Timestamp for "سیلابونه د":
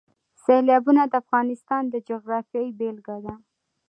0.43-1.13